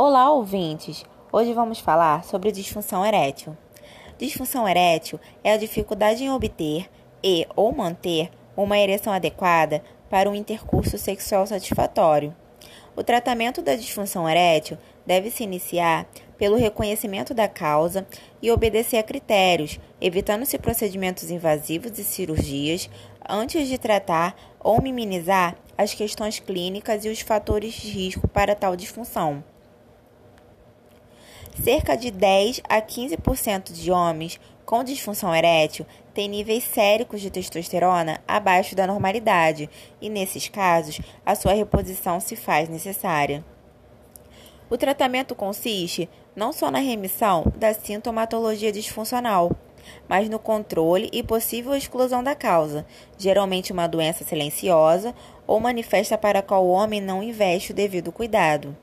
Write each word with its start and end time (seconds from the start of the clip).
Olá, 0.00 0.30
ouvintes! 0.30 1.04
Hoje 1.32 1.52
vamos 1.52 1.80
falar 1.80 2.22
sobre 2.22 2.52
disfunção 2.52 3.04
erétil. 3.04 3.56
Disfunção 4.16 4.68
erétil 4.68 5.18
é 5.42 5.52
a 5.52 5.56
dificuldade 5.56 6.22
em 6.22 6.30
obter 6.30 6.88
e 7.20 7.44
ou 7.56 7.72
manter 7.72 8.30
uma 8.56 8.78
ereção 8.78 9.12
adequada 9.12 9.82
para 10.08 10.30
um 10.30 10.36
intercurso 10.36 10.96
sexual 10.96 11.48
satisfatório. 11.48 12.32
O 12.94 13.02
tratamento 13.02 13.60
da 13.60 13.74
disfunção 13.74 14.28
erétil 14.28 14.78
deve 15.04 15.32
se 15.32 15.42
iniciar 15.42 16.06
pelo 16.38 16.54
reconhecimento 16.54 17.34
da 17.34 17.48
causa 17.48 18.06
e 18.40 18.52
obedecer 18.52 18.98
a 18.98 19.02
critérios, 19.02 19.80
evitando-se 20.00 20.56
procedimentos 20.58 21.28
invasivos 21.28 21.98
e 21.98 22.04
cirurgias 22.04 22.88
antes 23.28 23.66
de 23.66 23.76
tratar 23.76 24.36
ou 24.60 24.80
minimizar 24.80 25.56
as 25.76 25.92
questões 25.92 26.38
clínicas 26.38 27.04
e 27.04 27.08
os 27.08 27.20
fatores 27.20 27.74
de 27.74 27.90
risco 27.90 28.28
para 28.28 28.54
tal 28.54 28.76
disfunção. 28.76 29.42
Cerca 31.54 31.96
de 31.96 32.10
10 32.10 32.62
a 32.68 32.80
15% 32.80 33.72
de 33.72 33.90
homens 33.90 34.40
com 34.64 34.84
disfunção 34.84 35.34
erétil 35.34 35.86
têm 36.12 36.28
níveis 36.28 36.62
séricos 36.64 37.20
de 37.20 37.30
testosterona 37.30 38.20
abaixo 38.28 38.76
da 38.76 38.86
normalidade, 38.86 39.68
e 40.00 40.10
nesses 40.10 40.48
casos, 40.48 41.00
a 41.24 41.34
sua 41.34 41.54
reposição 41.54 42.20
se 42.20 42.36
faz 42.36 42.68
necessária. 42.68 43.44
O 44.70 44.76
tratamento 44.76 45.34
consiste 45.34 46.08
não 46.36 46.52
só 46.52 46.70
na 46.70 46.78
remissão 46.78 47.50
da 47.56 47.72
sintomatologia 47.72 48.70
disfuncional, 48.70 49.50
mas 50.06 50.28
no 50.28 50.38
controle 50.38 51.08
e 51.12 51.22
possível 51.22 51.74
exclusão 51.74 52.22
da 52.22 52.34
causa, 52.34 52.86
geralmente 53.16 53.72
uma 53.72 53.86
doença 53.86 54.24
silenciosa 54.24 55.14
ou 55.46 55.58
manifesta 55.58 56.18
para 56.18 56.40
a 56.40 56.42
qual 56.42 56.64
o 56.64 56.70
homem 56.70 57.00
não 57.00 57.22
investe 57.22 57.72
o 57.72 57.74
devido 57.74 58.12
cuidado. 58.12 58.76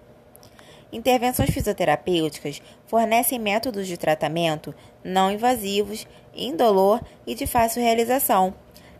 Intervenções 0.95 1.49
fisioterapêuticas 1.49 2.61
fornecem 2.87 3.37
métodos 3.37 3.85
de 3.85 3.97
tratamento 3.97 4.73
não 5.03 5.29
invasivos, 5.29 6.07
indolor 6.33 7.01
e 7.27 7.35
de 7.35 7.45
fácil 7.45 7.83
realização. 7.83 8.53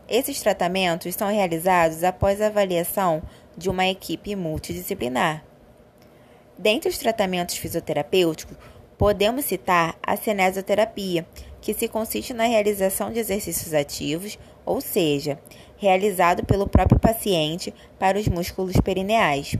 Esses 0.06 0.38
tratamentos 0.42 1.14
são 1.14 1.32
realizados 1.32 2.04
após 2.04 2.38
a 2.42 2.48
avaliação 2.48 3.22
de 3.56 3.70
uma 3.70 3.86
equipe 3.86 4.36
multidisciplinar. 4.36 5.42
Dentre 6.58 6.90
os 6.90 6.98
tratamentos 6.98 7.56
fisioterapêuticos, 7.56 8.58
podemos 8.98 9.46
citar 9.46 9.96
a 10.02 10.18
cinesioterapia, 10.18 11.26
que 11.62 11.72
se 11.72 11.88
consiste 11.88 12.34
na 12.34 12.44
realização 12.44 13.10
de 13.10 13.20
exercícios 13.20 13.72
ativos, 13.72 14.38
ou 14.66 14.82
seja, 14.82 15.38
realizado 15.78 16.44
pelo 16.44 16.68
próprio 16.68 17.00
paciente 17.00 17.72
para 17.98 18.18
os 18.18 18.28
músculos 18.28 18.76
perineais. 18.84 19.56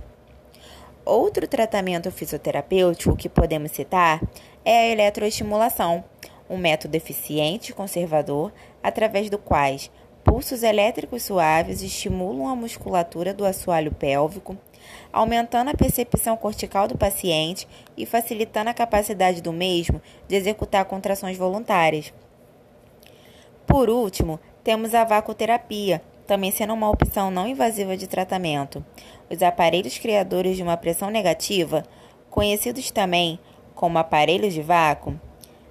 Outro 1.07 1.47
tratamento 1.47 2.11
fisioterapêutico 2.11 3.15
que 3.15 3.29
podemos 3.29 3.71
citar 3.71 4.21
é 4.65 4.77
a 4.77 4.87
eletroestimulação, 4.89 6.03
um 6.51 6.57
método 6.57 6.97
eficiente 6.97 7.71
e 7.71 7.73
conservador 7.73 8.53
através 8.83 9.31
do 9.31 9.39
quais 9.39 9.89
pulsos 10.25 10.65
elétricos 10.65 11.23
suaves 11.23 11.81
estimulam 11.81 12.49
a 12.49 12.57
musculatura 12.57 13.33
do 13.33 13.45
assoalho 13.45 13.93
pélvico, 13.93 14.59
aumentando 15.12 15.71
a 15.71 15.75
percepção 15.75 16.37
cortical 16.37 16.89
do 16.89 16.99
paciente 16.99 17.69
e 17.97 18.05
facilitando 18.05 18.71
a 18.71 18.75
capacidade 18.75 19.41
do 19.41 19.53
mesmo 19.53 20.03
de 20.27 20.34
executar 20.34 20.84
contrações 20.87 21.37
voluntárias. 21.37 22.12
Por 23.65 23.89
último, 23.89 24.41
temos 24.65 24.93
a 24.93 25.05
vacoterapia, 25.05 26.03
também 26.27 26.51
sendo 26.51 26.75
uma 26.75 26.91
opção 26.91 27.31
não 27.31 27.47
invasiva 27.47 27.97
de 27.97 28.07
tratamento. 28.07 28.85
Os 29.31 29.43
aparelhos 29.43 29.99
criadores 29.99 30.57
de 30.57 30.63
uma 30.63 30.77
pressão 30.77 31.11
negativa, 31.11 31.85
conhecidos 32.31 32.91
também 32.91 33.39
como 33.75 33.99
aparelhos 33.99 34.55
de 34.55 34.63
vácuo, 34.63 35.19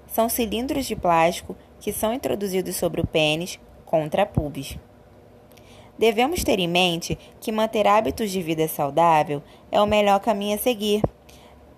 são 0.08 0.30
cilindros 0.30 0.86
de 0.86 0.95
plástico 0.95 1.56
que 1.80 1.92
são 1.92 2.14
introduzidos 2.14 2.75
sobre 2.75 3.02
o 3.02 3.08
pênis 3.08 3.59
contra 3.85 4.25
pubis. 4.25 4.78
Devemos 5.97 6.44
ter 6.44 6.59
em 6.59 6.68
mente 6.68 7.18
que 7.40 7.52
manter 7.52 7.88
hábitos 7.88 8.29
de 8.29 8.41
vida 8.41 8.68
saudável 8.68 9.41
é 9.72 9.81
o 9.81 9.88
melhor 9.88 10.19
caminho 10.19 10.56
a 10.56 10.59
seguir. 10.59 11.02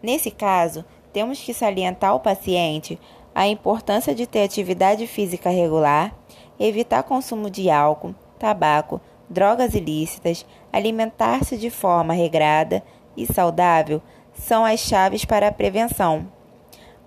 Nesse 0.01 0.31
caso, 0.31 0.84
temos 1.13 1.40
que 1.40 1.53
salientar 1.53 2.12
ao 2.12 2.19
paciente 2.19 3.00
a 3.34 3.47
importância 3.47 4.16
de 4.16 4.25
ter 4.25 4.44
atividade 4.44 5.06
física 5.06 5.50
regular, 5.50 6.16
evitar 6.59 7.03
consumo 7.03 7.50
de 7.50 7.69
álcool, 7.69 8.16
tabaco, 8.38 9.02
drogas 9.30 9.74
ilícitas, 9.74 10.46
alimentar-se 10.72 11.58
de 11.58 11.70
forma 11.70 12.14
regrada 12.14 12.84
e 13.16 13.25
saudável 13.25 14.02
são 14.34 14.64
as 14.64 14.80
chaves 14.80 15.25
para 15.25 15.48
a 15.48 15.52
prevenção. 15.52 16.28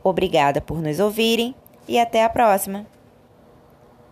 Obrigada 0.02 0.60
por 0.60 0.82
nos 0.82 0.98
ouvirem 0.98 1.54
e 1.88 1.98
até 1.98 2.24
a 2.24 2.28
próxima! 2.28 2.86